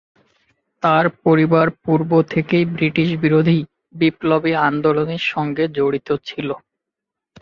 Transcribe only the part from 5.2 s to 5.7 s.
সঙ্গে